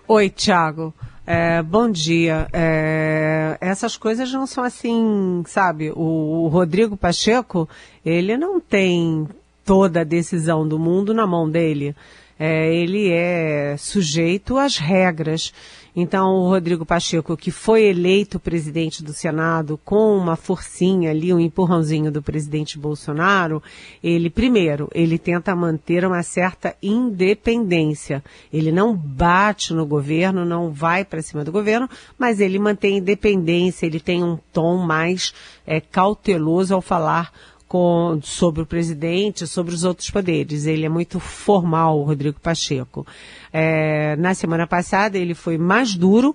Oi, 0.08 0.28
Tiago. 0.28 0.92
É, 1.24 1.62
bom 1.62 1.88
dia. 1.88 2.48
É, 2.52 3.56
essas 3.60 3.96
coisas 3.96 4.32
não 4.32 4.48
são 4.48 4.64
assim, 4.64 5.44
sabe? 5.46 5.92
O, 5.94 6.46
o, 6.46 6.48
Rodrigo 6.48 6.96
Pacheco, 6.96 7.68
ele 8.04 8.36
não 8.36 8.58
tem 8.58 9.28
toda 9.64 10.00
a 10.00 10.04
decisão 10.04 10.66
do 10.66 10.76
mundo 10.76 11.14
na 11.14 11.24
mão 11.24 11.48
dele. 11.48 11.94
É, 12.38 12.72
ele 12.72 13.10
é 13.10 13.76
sujeito 13.76 14.56
às 14.56 14.76
regras. 14.76 15.52
Então, 16.00 16.28
o 16.36 16.48
Rodrigo 16.48 16.86
Pacheco, 16.86 17.36
que 17.36 17.50
foi 17.50 17.86
eleito 17.86 18.38
presidente 18.38 19.02
do 19.02 19.12
Senado 19.12 19.80
com 19.84 20.16
uma 20.16 20.36
forcinha 20.36 21.10
ali, 21.10 21.34
um 21.34 21.40
empurrãozinho 21.40 22.12
do 22.12 22.22
presidente 22.22 22.78
Bolsonaro, 22.78 23.60
ele, 24.00 24.30
primeiro, 24.30 24.88
ele 24.94 25.18
tenta 25.18 25.56
manter 25.56 26.04
uma 26.04 26.22
certa 26.22 26.76
independência. 26.80 28.22
Ele 28.52 28.70
não 28.70 28.94
bate 28.94 29.74
no 29.74 29.84
governo, 29.84 30.44
não 30.44 30.70
vai 30.70 31.04
para 31.04 31.20
cima 31.20 31.44
do 31.44 31.50
governo, 31.50 31.90
mas 32.16 32.38
ele 32.38 32.60
mantém 32.60 32.98
independência, 32.98 33.84
ele 33.84 33.98
tem 33.98 34.22
um 34.22 34.38
tom 34.52 34.76
mais 34.76 35.34
é, 35.66 35.80
cauteloso 35.80 36.74
ao 36.74 36.80
falar 36.80 37.32
com, 37.68 38.18
sobre 38.22 38.62
o 38.62 38.66
presidente, 38.66 39.46
sobre 39.46 39.74
os 39.74 39.84
outros 39.84 40.10
poderes. 40.10 40.66
Ele 40.66 40.86
é 40.86 40.88
muito 40.88 41.20
formal, 41.20 42.00
o 42.00 42.04
Rodrigo 42.04 42.40
Pacheco. 42.40 43.06
É, 43.52 44.16
na 44.16 44.34
semana 44.34 44.66
passada, 44.66 45.18
ele 45.18 45.34
foi 45.34 45.58
mais 45.58 45.94
duro 45.94 46.34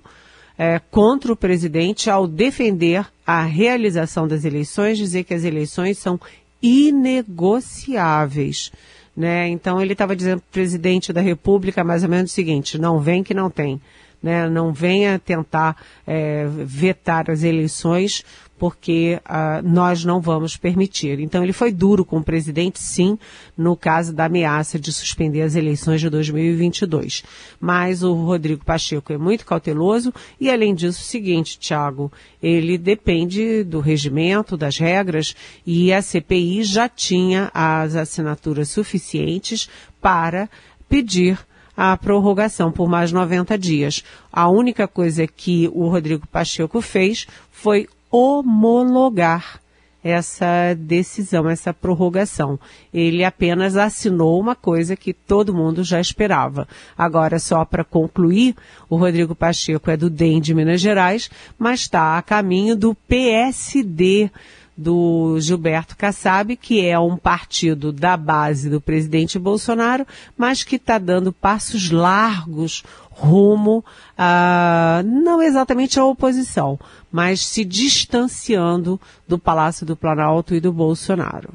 é, 0.58 0.80
contra 0.92 1.34
o 1.34 1.36
presidente 1.36 2.10
ao 2.10 2.28
defender 2.28 3.06
a 3.26 3.44
realização 3.44 4.28
das 4.28 4.46
eleições, 4.46 4.98
dizer 4.98 5.24
que 5.24 5.34
as 5.34 5.44
eleições 5.44 5.98
são 5.98 6.20
inegociáveis. 6.62 8.72
Né? 9.16 9.48
Então 9.50 9.82
ele 9.82 9.94
estava 9.94 10.16
dizendo 10.16 10.40
para 10.40 10.48
o 10.48 10.54
presidente 10.54 11.12
da 11.12 11.22
República 11.22 11.84
mais 11.84 12.04
ou 12.04 12.10
menos 12.10 12.32
o 12.32 12.34
seguinte: 12.34 12.80
não 12.80 13.00
vem 13.00 13.24
que 13.24 13.34
não 13.34 13.50
tem. 13.50 13.82
Né? 14.24 14.50
Não 14.50 14.72
venha 14.72 15.20
tentar 15.20 15.76
é, 16.08 16.48
vetar 16.48 17.30
as 17.30 17.44
eleições 17.44 18.24
porque 18.64 19.20
uh, 19.26 19.68
nós 19.68 20.06
não 20.06 20.22
vamos 20.22 20.56
permitir. 20.56 21.20
Então 21.20 21.44
ele 21.44 21.52
foi 21.52 21.70
duro 21.70 22.06
com 22.06 22.20
o 22.20 22.24
presidente, 22.24 22.80
sim, 22.80 23.20
no 23.58 23.76
caso 23.76 24.14
da 24.14 24.24
ameaça 24.24 24.80
de 24.80 24.94
suspender 24.94 25.42
as 25.42 25.56
eleições 25.56 26.00
de 26.00 26.10
2022. 26.10 27.26
Mas 27.60 28.04
o 28.04 28.14
Rodrigo 28.14 28.64
Pacheco 28.64 29.12
é 29.12 29.18
muito 29.18 29.46
cauteloso 29.46 30.14
e, 30.40 30.50
além 30.50 30.74
disso, 30.74 31.02
o 31.02 31.06
seguinte, 31.06 31.60
Tiago, 31.60 32.10
ele 32.42 32.78
depende 32.78 33.66
do 33.66 33.82
regimento, 33.82 34.56
das 34.56 34.78
regras 34.78 35.36
e 35.66 35.92
a 35.92 36.02
CPI 36.02 36.64
já 36.64 36.88
tinha 36.88 37.52
as 37.54 37.98
assinaturas 37.98 38.70
suficientes 38.70 39.68
para 40.00 40.50
pedir 40.88 41.38
a 41.76 41.96
prorrogação 41.98 42.72
por 42.72 42.88
mais 42.88 43.12
90 43.12 43.58
dias. 43.58 44.04
A 44.32 44.50
única 44.50 44.88
coisa 44.88 45.28
que 45.28 45.70
o 45.74 45.88
Rodrigo 45.88 46.28
Pacheco 46.28 46.82
fez 46.82 47.28
foi 47.52 47.88
homologar 48.12 49.60
essa 50.04 50.76
decisão, 50.78 51.50
essa 51.50 51.74
prorrogação. 51.74 52.60
Ele 52.94 53.24
apenas 53.24 53.78
assinou 53.78 54.40
uma 54.40 54.54
coisa 54.54 54.98
que 54.98 55.14
todo 55.14 55.54
mundo 55.54 55.84
já 55.84 56.00
esperava. 56.00 56.68
Agora, 56.98 57.40
só 57.40 57.64
para 57.64 57.86
concluir, 57.86 58.54
o 58.90 58.98
Rodrigo 58.98 59.34
Pacheco 59.34 59.90
é 59.90 59.96
do 59.96 60.10
DEM 60.10 60.42
de 60.42 60.54
Minas 60.54 60.82
Gerais, 60.82 61.30
mas 61.58 61.82
está 61.82 62.18
a 62.18 62.22
caminho 62.22 62.76
do 62.76 62.94
PSD 62.94 64.30
do 64.76 65.38
Gilberto 65.40 65.96
Kassab, 65.96 66.56
que 66.56 66.86
é 66.86 66.98
um 66.98 67.16
partido 67.16 67.92
da 67.92 68.18
base 68.18 68.70
do 68.70 68.82
presidente 68.82 69.38
Bolsonaro, 69.38 70.06
mas 70.38 70.64
que 70.64 70.78
está 70.78 70.98
dando 70.98 71.32
passos 71.32 71.92
largos 71.92 72.84
rumo 73.12 73.86
a, 74.18 75.04
não 75.06 75.42
exatamente 75.42 76.00
à 76.00 76.06
oposição, 76.06 76.80
mas 77.12 77.46
se 77.46 77.64
distanciando 77.64 79.00
do 79.28 79.38
Palácio 79.38 79.86
do 79.86 79.96
Planalto 79.96 80.56
e 80.56 80.60
do 80.60 80.74
Bolsonaro. 80.74 81.50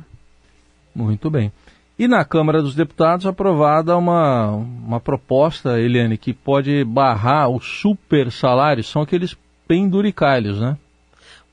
Muito 0.94 1.28
bem. 1.28 1.52
E 1.98 2.06
na 2.06 2.24
Câmara 2.24 2.62
dos 2.62 2.76
Deputados 2.76 3.26
aprovada 3.26 3.96
uma, 3.96 4.50
uma 4.50 5.00
proposta, 5.00 5.80
Eliane, 5.80 6.16
que 6.16 6.32
pode 6.32 6.84
barrar 6.84 7.48
os 7.48 7.80
super 7.80 8.30
salários, 8.30 8.88
são 8.88 9.02
aqueles 9.02 9.36
penduricalhos, 9.66 10.60
né? 10.60 10.76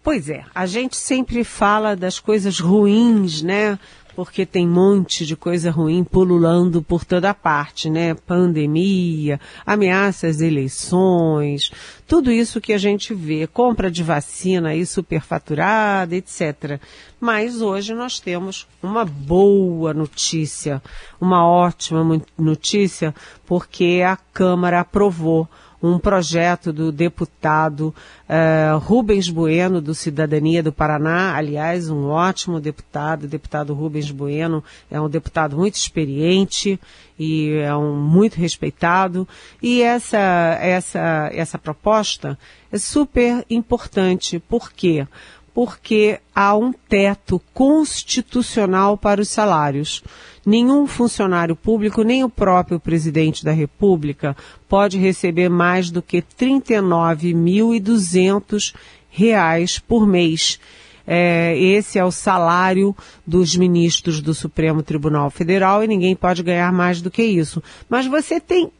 Pois 0.05 0.29
é, 0.29 0.45
a 0.53 0.67
gente 0.67 0.95
sempre 0.95 1.43
fala 1.43 1.95
das 1.95 2.19
coisas 2.19 2.59
ruins, 2.59 3.41
né? 3.41 3.79
porque 4.15 4.45
tem 4.45 4.65
um 4.65 4.71
monte 4.71 5.25
de 5.25 5.35
coisa 5.35 5.69
ruim 5.69 6.03
pululando 6.03 6.81
por 6.81 7.03
toda 7.03 7.33
parte, 7.33 7.89
né? 7.89 8.13
Pandemia, 8.13 9.39
ameaças 9.65 10.39
eleições, 10.39 11.69
tudo 12.07 12.31
isso 12.31 12.61
que 12.61 12.71
a 12.71 12.77
gente 12.77 13.13
vê, 13.13 13.45
compra 13.45 13.91
de 13.91 14.03
vacina 14.03 14.69
aí 14.69 14.85
superfaturada, 14.85 16.15
etc. 16.15 16.79
Mas 17.19 17.61
hoje 17.61 17.93
nós 17.93 18.19
temos 18.19 18.65
uma 18.81 19.03
boa 19.03 19.93
notícia, 19.93 20.81
uma 21.19 21.45
ótima 21.45 22.21
notícia, 22.37 23.13
porque 23.45 24.01
a 24.05 24.15
Câmara 24.15 24.79
aprovou 24.79 25.49
um 25.87 25.99
projeto 25.99 26.73
do 26.73 26.91
deputado 26.91 27.93
uh, 28.27 28.77
Rubens 28.79 29.29
Bueno, 29.29 29.79
do 29.79 29.93
Cidadania 29.93 30.63
do 30.63 30.71
Paraná, 30.71 31.35
aliás, 31.35 31.89
um 31.89 32.07
ótimo 32.07 32.59
deputado, 32.59 33.23
o 33.23 33.27
deputado 33.27 33.73
Rubens 33.73 34.09
Bueno. 34.09 34.63
É 34.89 34.99
um 34.99 35.09
deputado 35.09 35.55
muito 35.55 35.75
experiente 35.75 36.79
e 37.17 37.51
é 37.53 37.75
um 37.75 37.95
muito 37.95 38.35
respeitado, 38.35 39.25
e 39.61 39.81
essa, 39.81 40.17
essa, 40.61 41.29
essa 41.33 41.57
proposta 41.57 42.37
é 42.71 42.77
super 42.77 43.45
importante, 43.49 44.37
por 44.37 44.71
quê? 44.73 45.07
Porque 45.55 46.19
há 46.35 46.55
um 46.55 46.71
teto 46.71 47.41
constitucional 47.53 48.95
para 48.95 49.21
os 49.21 49.29
salários 49.29 50.03
nenhum 50.45 50.85
funcionário 50.85 51.55
público, 51.55 52.03
nem 52.03 52.23
o 52.23 52.29
próprio 52.29 52.79
presidente 52.79 53.43
da 53.43 53.51
República, 53.51 54.37
pode 54.69 54.99
receber 54.99 55.49
mais 55.49 55.89
do 55.89 56.03
que 56.03 56.21
39.200 56.21 58.75
reais 59.09 59.79
por 59.79 60.05
mês. 60.05 60.59
É, 61.07 61.55
esse 61.57 61.97
é 61.99 62.05
o 62.05 62.11
salário 62.11 62.95
dos 63.25 63.55
ministros 63.55 64.21
do 64.21 64.33
Supremo 64.33 64.83
Tribunal 64.83 65.29
Federal 65.29 65.83
e 65.83 65.87
ninguém 65.87 66.15
pode 66.15 66.41
ganhar 66.43 66.71
mais 66.71 67.01
do 67.01 67.11
que 67.11 67.23
isso. 67.23 67.61
Mas 67.89 68.07
você 68.07 68.39
tem 68.39 68.71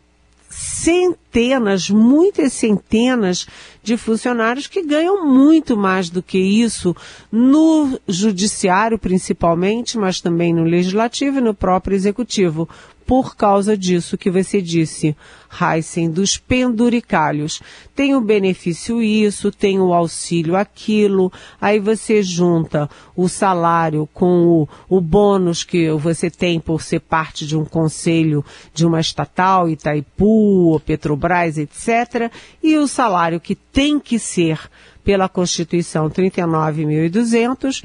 centenas, 0.56 1.90
muitas 1.90 2.54
centenas 2.54 3.46
de 3.84 3.98
funcionários 3.98 4.68
que 4.68 4.82
ganham 4.82 5.26
muito 5.26 5.76
mais 5.76 6.10
do 6.10 6.24
que 6.24 6.38
isso 6.38 6.96
no 7.30 8.00
judiciário 8.08 8.98
principalmente, 8.98 9.98
mas 9.98 10.22
também 10.22 10.54
no 10.54 10.64
legislativo 10.64 11.40
e 11.40 11.42
no 11.42 11.54
próprio 11.54 11.94
executivo 11.94 12.70
por 13.06 13.36
causa 13.36 13.78
disso 13.78 14.18
que 14.18 14.32
você 14.32 14.62
disse, 14.62 15.16
Heisen, 15.62 16.10
dos 16.10 16.38
penduricalhos. 16.38 17.62
Tem 17.96 18.16
o 18.16 18.22
benefício 18.22 19.02
isso, 19.02 19.52
tem 19.52 19.80
o 19.80 19.94
auxílio 19.94 20.56
aquilo, 20.56 21.32
aí 21.62 21.80
você 21.80 22.24
junta 22.24 22.90
o 23.16 23.30
salário 23.30 24.10
com 24.14 24.48
o, 24.48 24.70
o 24.90 25.00
bônus 25.00 25.64
que 25.64 25.90
você 25.92 26.30
tem 26.30 26.60
por 26.60 26.82
ser 26.82 27.00
parte 27.00 27.46
de 27.46 27.56
um 27.56 27.64
conselho 27.64 28.44
de 28.74 28.86
uma 28.86 29.00
estatal, 29.00 29.70
Itaipu, 29.70 30.82
Petrobras, 30.86 31.58
etc., 31.58 32.32
e 32.62 32.78
o 32.78 32.88
salário 32.88 33.40
que 33.40 33.56
tem 33.56 34.00
que 34.00 34.18
ser 34.18 34.60
pela 35.04 35.30
Constituição 35.30 36.10
39.200 36.10 37.84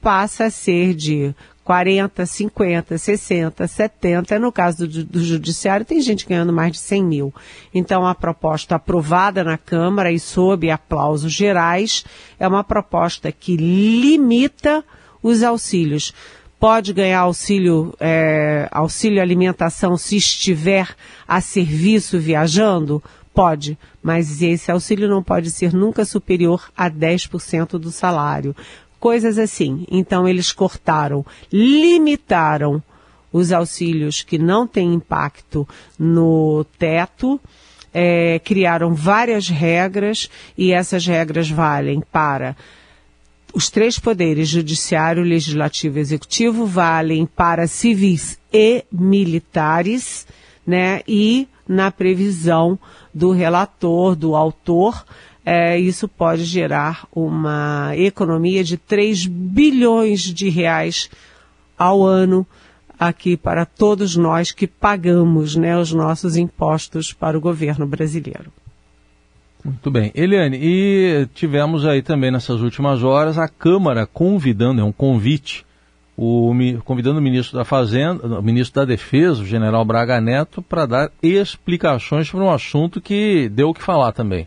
passa 0.00 0.46
a 0.46 0.50
ser 0.50 0.94
de 0.94 1.34
40, 1.64 2.26
50, 2.26 2.98
60, 2.98 3.66
70. 3.66 4.38
No 4.38 4.50
caso 4.50 4.86
do, 4.86 5.04
do, 5.04 5.22
Judiciário, 5.22 5.86
tem 5.86 6.00
gente 6.00 6.26
ganhando 6.26 6.52
mais 6.52 6.72
de 6.72 6.78
100 6.78 7.04
mil. 7.04 7.34
Então, 7.72 8.06
a 8.06 8.14
proposta 8.14 8.74
aprovada 8.74 9.44
na 9.44 9.56
Câmara 9.56 10.10
e 10.10 10.18
sob 10.18 10.70
aplausos 10.70 11.32
gerais 11.32 12.04
é 12.38 12.46
uma 12.48 12.64
proposta 12.64 13.30
que 13.30 13.56
limita 13.56 14.84
os 15.22 15.42
auxílios. 15.42 16.12
Pode 16.58 16.92
ganhar 16.92 17.20
auxílio, 17.20 17.94
é, 17.98 18.68
auxílio 18.70 19.20
alimentação 19.20 19.96
se 19.96 20.16
estiver 20.16 20.88
a 21.26 21.40
serviço 21.40 22.18
viajando? 22.18 23.02
Pode, 23.34 23.78
mas 24.02 24.42
esse 24.42 24.70
auxílio 24.70 25.08
não 25.08 25.22
pode 25.22 25.50
ser 25.50 25.72
nunca 25.72 26.04
superior 26.04 26.70
a 26.76 26.90
10% 26.90 27.78
do 27.78 27.90
salário 27.90 28.54
coisas 29.02 29.36
assim. 29.36 29.84
Então 29.90 30.28
eles 30.28 30.52
cortaram, 30.52 31.26
limitaram 31.52 32.80
os 33.32 33.50
auxílios 33.50 34.22
que 34.22 34.38
não 34.38 34.64
têm 34.64 34.94
impacto 34.94 35.68
no 35.98 36.64
teto, 36.78 37.40
é, 37.92 38.38
criaram 38.38 38.94
várias 38.94 39.48
regras 39.48 40.30
e 40.56 40.72
essas 40.72 41.04
regras 41.04 41.50
valem 41.50 42.00
para 42.12 42.56
os 43.52 43.68
três 43.68 43.98
poderes, 43.98 44.48
judiciário, 44.48 45.24
legislativo 45.24 45.98
e 45.98 46.00
executivo, 46.00 46.64
valem 46.64 47.26
para 47.26 47.66
civis 47.66 48.38
e 48.52 48.84
militares, 48.90 50.28
né? 50.64 51.02
E 51.08 51.48
na 51.66 51.90
previsão 51.90 52.78
do 53.12 53.32
relator, 53.32 54.14
do 54.14 54.36
autor, 54.36 55.04
é, 55.44 55.78
isso 55.78 56.06
pode 56.06 56.44
gerar 56.44 57.06
uma 57.14 57.92
economia 57.96 58.62
de 58.62 58.76
3 58.76 59.26
bilhões 59.26 60.20
de 60.22 60.48
reais 60.48 61.10
ao 61.76 62.04
ano 62.04 62.46
aqui 62.98 63.36
para 63.36 63.66
todos 63.66 64.16
nós 64.16 64.52
que 64.52 64.66
pagamos 64.66 65.56
né, 65.56 65.76
os 65.76 65.92
nossos 65.92 66.36
impostos 66.36 67.12
para 67.12 67.36
o 67.36 67.40
governo 67.40 67.86
brasileiro. 67.86 68.52
Muito 69.64 69.90
bem. 69.90 70.12
Eliane, 70.14 70.58
e 70.60 71.28
tivemos 71.34 71.84
aí 71.84 72.02
também 72.02 72.30
nessas 72.30 72.60
últimas 72.60 73.02
horas 73.02 73.38
a 73.38 73.48
Câmara 73.48 74.06
convidando, 74.06 74.80
é 74.80 74.84
um 74.84 74.92
convite, 74.92 75.64
o, 76.16 76.52
convidando 76.84 77.18
o 77.18 77.22
ministro 77.22 77.56
da 77.56 77.64
Fazenda, 77.64 78.26
o 78.38 78.42
ministro 78.42 78.80
da 78.80 78.84
Defesa, 78.84 79.42
o 79.42 79.46
general 79.46 79.84
Braga 79.84 80.20
Neto, 80.20 80.62
para 80.62 80.86
dar 80.86 81.12
explicações 81.22 82.28
sobre 82.28 82.46
um 82.46 82.50
assunto 82.50 83.00
que 83.00 83.48
deu 83.48 83.70
o 83.70 83.74
que 83.74 83.82
falar 83.82 84.12
também. 84.12 84.46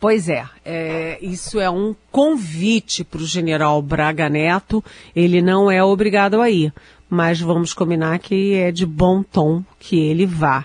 Pois 0.00 0.30
é, 0.30 0.46
é, 0.64 1.18
isso 1.20 1.60
é 1.60 1.68
um 1.68 1.94
convite 2.10 3.04
para 3.04 3.20
o 3.20 3.26
general 3.26 3.82
Braga 3.82 4.30
Neto. 4.30 4.82
Ele 5.14 5.42
não 5.42 5.70
é 5.70 5.84
obrigado 5.84 6.40
a 6.40 6.48
ir, 6.48 6.72
mas 7.08 7.38
vamos 7.38 7.74
combinar 7.74 8.18
que 8.18 8.54
é 8.54 8.72
de 8.72 8.86
bom 8.86 9.22
tom 9.22 9.62
que 9.78 10.00
ele 10.00 10.24
vá. 10.24 10.64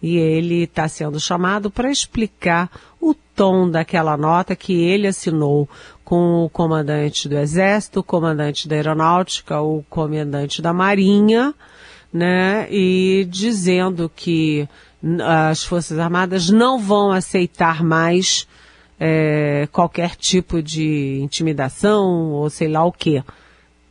E 0.00 0.16
ele 0.16 0.62
está 0.62 0.86
sendo 0.86 1.18
chamado 1.18 1.68
para 1.68 1.90
explicar 1.90 2.70
o 3.00 3.12
tom 3.12 3.68
daquela 3.68 4.16
nota 4.16 4.54
que 4.54 4.72
ele 4.72 5.08
assinou 5.08 5.68
com 6.04 6.44
o 6.44 6.48
comandante 6.48 7.28
do 7.28 7.36
Exército, 7.36 7.98
o 7.98 8.04
comandante 8.04 8.68
da 8.68 8.76
Aeronáutica, 8.76 9.60
o 9.60 9.82
comandante 9.90 10.62
da 10.62 10.72
Marinha, 10.72 11.52
né? 12.12 12.68
E 12.70 13.26
dizendo 13.28 14.08
que 14.14 14.68
as 15.24 15.64
Forças 15.64 15.98
Armadas 15.98 16.50
não 16.50 16.78
vão 16.78 17.10
aceitar 17.10 17.82
mais 17.82 18.46
é, 18.98 19.68
qualquer 19.70 20.16
tipo 20.16 20.62
de 20.62 21.20
intimidação 21.22 22.32
ou 22.32 22.48
sei 22.50 22.68
lá 22.68 22.84
o 22.84 22.92
quê. 22.92 23.22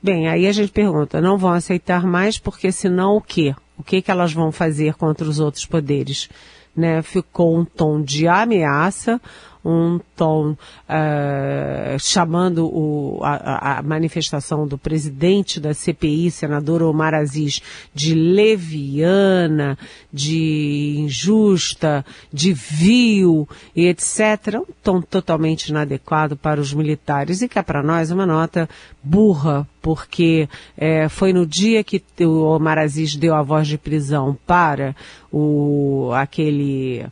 Bem, 0.01 0.27
aí 0.27 0.47
a 0.47 0.51
gente 0.51 0.71
pergunta, 0.71 1.19
não 1.21 1.37
vão 1.37 1.51
aceitar 1.51 2.05
mais 2.05 2.37
porque 2.37 2.71
senão 2.71 3.15
o 3.15 3.21
quê? 3.21 3.55
O 3.77 3.83
que, 3.83 4.01
que 4.01 4.11
elas 4.11 4.31
vão 4.33 4.51
fazer 4.51 4.95
contra 4.95 5.27
os 5.27 5.39
outros 5.39 5.65
poderes? 5.65 6.29
Né? 6.75 7.01
Ficou 7.01 7.57
um 7.57 7.65
tom 7.65 8.01
de 8.01 8.27
ameaça, 8.27 9.19
um 9.65 9.99
tom 10.15 10.51
uh, 10.51 11.99
chamando 11.99 12.67
o, 12.67 13.19
a, 13.23 13.79
a, 13.79 13.81
manifestação 13.81 14.67
do 14.67 14.77
presidente 14.77 15.59
da 15.59 15.73
CPI, 15.73 16.29
senador 16.29 16.83
Omar 16.83 17.15
Aziz, 17.15 17.61
de 17.91 18.13
leviana, 18.13 19.75
de 20.13 20.97
injusta, 20.99 22.05
de 22.31 22.53
vil 22.53 23.49
e 23.75 23.87
etc. 23.87 24.59
Um 24.59 24.73
tom 24.83 25.01
totalmente 25.01 25.69
inadequado 25.69 26.37
para 26.37 26.61
os 26.61 26.71
militares 26.71 27.41
e 27.41 27.49
que 27.49 27.57
é 27.57 27.63
para 27.63 27.81
nós 27.81 28.11
uma 28.11 28.25
nota 28.25 28.69
burra, 29.01 29.67
porque 29.81 30.47
é, 30.77 31.09
foi 31.09 31.33
no 31.33 31.45
dia 31.45 31.83
que 31.83 32.03
o 32.21 32.43
Omar 32.43 32.77
Aziz 32.77 33.15
deu 33.15 33.33
a 33.33 33.41
voz 33.41 33.67
de 33.67 33.79
prisão 33.79 34.37
para 34.45 34.95
o, 35.31 36.11
aquele 36.13 37.05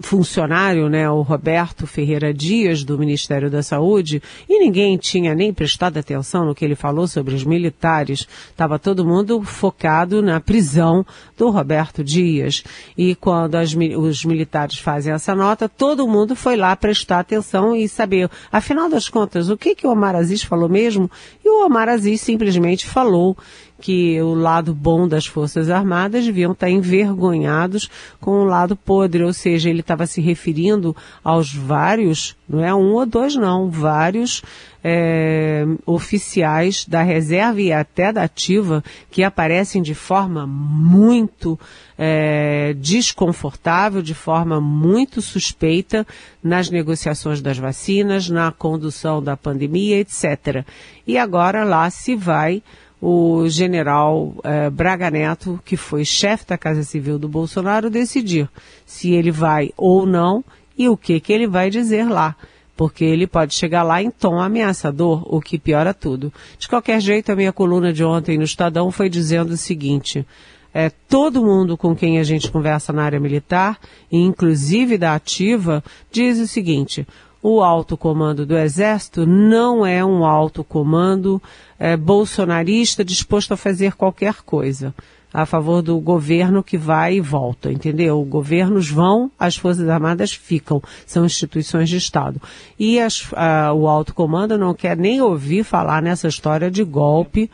funcionário, 0.00 0.88
né, 0.88 1.08
o 1.10 1.20
Roberto 1.20 1.86
Ferreira 1.86 2.32
Dias, 2.32 2.82
do 2.82 2.98
Ministério 2.98 3.50
da 3.50 3.62
Saúde, 3.62 4.22
e 4.48 4.58
ninguém 4.58 4.96
tinha 4.96 5.34
nem 5.34 5.52
prestado 5.52 5.98
atenção 5.98 6.46
no 6.46 6.54
que 6.54 6.64
ele 6.64 6.74
falou 6.74 7.06
sobre 7.06 7.34
os 7.34 7.44
militares. 7.44 8.26
Estava 8.48 8.78
todo 8.78 9.04
mundo 9.04 9.42
focado 9.42 10.22
na 10.22 10.40
prisão 10.40 11.04
do 11.36 11.50
Roberto 11.50 12.02
Dias. 12.02 12.64
E 12.96 13.14
quando 13.14 13.56
as, 13.56 13.74
os 13.74 14.24
militares 14.24 14.78
fazem 14.78 15.12
essa 15.12 15.34
nota, 15.34 15.68
todo 15.68 16.08
mundo 16.08 16.34
foi 16.34 16.56
lá 16.56 16.74
prestar 16.74 17.20
atenção 17.20 17.76
e 17.76 17.88
saber, 17.88 18.30
afinal 18.50 18.88
das 18.88 19.08
contas, 19.08 19.50
o 19.50 19.56
que, 19.56 19.74
que 19.74 19.86
o 19.86 19.90
Omar 19.90 20.16
Aziz 20.16 20.42
falou 20.42 20.68
mesmo? 20.68 21.10
E 21.44 21.48
o 21.48 21.66
Omar 21.66 21.88
Aziz 21.88 22.20
simplesmente 22.20 22.86
falou 22.86 23.36
que 23.82 24.22
o 24.22 24.32
lado 24.32 24.72
bom 24.72 25.08
das 25.08 25.26
Forças 25.26 25.68
Armadas 25.68 26.24
deviam 26.24 26.52
estar 26.52 26.70
envergonhados 26.70 27.90
com 28.20 28.30
o 28.30 28.44
lado 28.44 28.76
podre, 28.76 29.24
ou 29.24 29.32
seja, 29.32 29.68
ele 29.68 29.80
estava 29.80 30.06
se 30.06 30.20
referindo 30.20 30.96
aos 31.22 31.52
vários, 31.52 32.36
não 32.48 32.64
é 32.64 32.72
um 32.72 32.92
ou 32.92 33.04
dois 33.04 33.34
não, 33.34 33.68
vários 33.68 34.40
é, 34.84 35.64
oficiais 35.84 36.86
da 36.86 37.02
reserva 37.02 37.60
e 37.60 37.72
até 37.72 38.12
da 38.12 38.22
ativa 38.22 38.84
que 39.10 39.24
aparecem 39.24 39.82
de 39.82 39.94
forma 39.94 40.46
muito 40.46 41.58
é, 41.98 42.74
desconfortável, 42.78 44.00
de 44.00 44.14
forma 44.14 44.60
muito 44.60 45.20
suspeita 45.20 46.06
nas 46.42 46.70
negociações 46.70 47.40
das 47.40 47.58
vacinas, 47.58 48.28
na 48.28 48.52
condução 48.52 49.20
da 49.20 49.36
pandemia, 49.36 49.98
etc. 49.98 50.64
E 51.04 51.18
agora 51.18 51.64
lá 51.64 51.90
se 51.90 52.14
vai 52.14 52.62
o 53.04 53.48
general 53.48 54.32
eh, 54.44 54.70
Braga 54.70 55.10
Neto, 55.10 55.58
que 55.64 55.76
foi 55.76 56.04
chefe 56.04 56.46
da 56.46 56.56
Casa 56.56 56.84
Civil 56.84 57.18
do 57.18 57.28
Bolsonaro, 57.28 57.90
decidir 57.90 58.48
se 58.86 59.10
ele 59.10 59.32
vai 59.32 59.72
ou 59.76 60.06
não 60.06 60.44
e 60.78 60.88
o 60.88 60.96
que, 60.96 61.18
que 61.18 61.32
ele 61.32 61.48
vai 61.48 61.68
dizer 61.68 62.04
lá. 62.08 62.36
Porque 62.76 63.04
ele 63.04 63.26
pode 63.26 63.54
chegar 63.54 63.82
lá 63.82 64.00
em 64.00 64.08
tom 64.08 64.40
ameaçador, 64.40 65.24
o 65.26 65.40
que 65.40 65.58
piora 65.58 65.92
tudo. 65.92 66.32
De 66.56 66.68
qualquer 66.68 67.00
jeito, 67.00 67.32
a 67.32 67.36
minha 67.36 67.52
coluna 67.52 67.92
de 67.92 68.04
ontem 68.04 68.38
no 68.38 68.44
Estadão 68.44 68.88
foi 68.92 69.08
dizendo 69.08 69.50
o 69.50 69.56
seguinte: 69.56 70.24
é, 70.72 70.88
todo 70.88 71.44
mundo 71.44 71.76
com 71.76 71.96
quem 71.96 72.20
a 72.20 72.22
gente 72.22 72.52
conversa 72.52 72.92
na 72.92 73.02
área 73.02 73.18
militar, 73.18 73.80
inclusive 74.12 74.96
da 74.96 75.16
ativa, 75.16 75.82
diz 76.10 76.38
o 76.38 76.46
seguinte: 76.46 77.04
o 77.42 77.60
alto 77.60 77.96
comando 77.96 78.46
do 78.46 78.56
Exército 78.56 79.26
não 79.26 79.84
é 79.84 80.04
um 80.04 80.24
alto 80.24 80.62
comando 80.62 81.42
é, 81.78 81.96
bolsonarista 81.96 83.04
disposto 83.04 83.52
a 83.52 83.56
fazer 83.56 83.94
qualquer 83.94 84.42
coisa 84.42 84.94
a 85.34 85.46
favor 85.46 85.80
do 85.80 85.98
governo 85.98 86.62
que 86.62 86.76
vai 86.76 87.14
e 87.14 87.20
volta, 87.20 87.72
entendeu? 87.72 88.22
Governos 88.22 88.90
vão, 88.90 89.30
as 89.38 89.56
Forças 89.56 89.88
Armadas 89.88 90.32
ficam, 90.32 90.82
são 91.06 91.24
instituições 91.24 91.88
de 91.88 91.96
Estado. 91.96 92.40
E 92.78 93.00
as, 93.00 93.26
a, 93.32 93.72
o 93.72 93.88
alto 93.88 94.14
comando 94.14 94.58
não 94.58 94.74
quer 94.74 94.96
nem 94.96 95.22
ouvir 95.22 95.64
falar 95.64 96.02
nessa 96.02 96.28
história 96.28 96.70
de 96.70 96.84
golpe, 96.84 97.50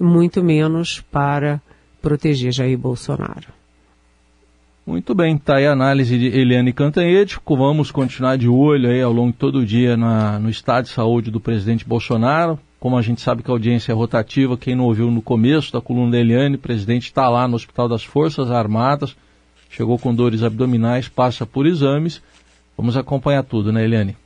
muito 0.00 0.42
menos 0.42 1.02
para 1.12 1.60
proteger 2.00 2.50
Jair 2.50 2.78
Bolsonaro. 2.78 3.57
Muito 4.88 5.14
bem, 5.14 5.36
está 5.36 5.56
aí 5.56 5.66
a 5.66 5.72
análise 5.72 6.18
de 6.18 6.28
Eliane 6.28 6.72
Cantanhede. 6.72 7.36
Vamos 7.46 7.90
continuar 7.90 8.38
de 8.38 8.48
olho 8.48 8.88
aí 8.88 9.02
ao 9.02 9.12
longo 9.12 9.32
de 9.32 9.36
todo 9.36 9.58
o 9.58 9.66
dia 9.66 9.98
na, 9.98 10.38
no 10.38 10.48
estado 10.48 10.84
de 10.86 10.92
saúde 10.92 11.30
do 11.30 11.38
presidente 11.38 11.84
Bolsonaro. 11.86 12.58
Como 12.80 12.96
a 12.96 13.02
gente 13.02 13.20
sabe 13.20 13.42
que 13.42 13.50
a 13.50 13.52
audiência 13.52 13.92
é 13.92 13.94
rotativa, 13.94 14.56
quem 14.56 14.74
não 14.74 14.84
ouviu 14.84 15.10
no 15.10 15.20
começo 15.20 15.70
da 15.74 15.80
coluna 15.82 16.12
da 16.12 16.18
Eliane, 16.18 16.56
o 16.56 16.58
presidente 16.58 17.02
está 17.02 17.28
lá 17.28 17.46
no 17.46 17.54
Hospital 17.54 17.86
das 17.86 18.02
Forças 18.02 18.50
Armadas, 18.50 19.14
chegou 19.68 19.98
com 19.98 20.14
dores 20.14 20.42
abdominais, 20.42 21.06
passa 21.06 21.44
por 21.44 21.66
exames. 21.66 22.22
Vamos 22.74 22.96
acompanhar 22.96 23.42
tudo, 23.42 23.70
né, 23.70 23.84
Eliane? 23.84 24.16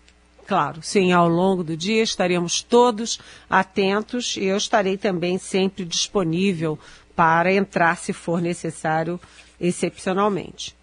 Claro, 0.47 0.79
sim, 0.81 1.11
ao 1.11 1.29
longo 1.29 1.65
do 1.65 1.77
dia 1.77 2.05
estaremos 2.05 2.63
todos 2.63 3.19
atentos 3.51 4.37
e 4.37 4.45
eu 4.45 4.57
estarei 4.57 4.97
também 4.97 5.39
sempre 5.39 5.85
disponível 5.85 6.79
para 7.17 7.53
entrar 7.53 7.97
se 7.97 8.13
for 8.13 8.41
necessário 8.41 9.21
excepcionalmente. 9.63 10.75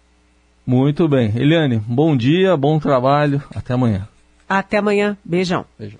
Muito 0.66 1.06
bem. 1.06 1.32
Eliane, 1.36 1.78
bom 1.86 2.16
dia, 2.16 2.56
bom 2.56 2.78
trabalho. 2.78 3.42
Até 3.54 3.74
amanhã. 3.74 4.08
Até 4.48 4.78
amanhã. 4.78 5.16
Beijão. 5.24 5.64
Beijão. 5.78 5.99